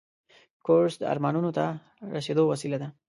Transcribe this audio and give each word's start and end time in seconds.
کورس 0.65 0.95
د 0.99 1.03
ارمانونو 1.13 1.49
ته 1.57 1.65
رسیدو 2.15 2.43
وسیله 2.51 2.77
ده. 2.81 2.87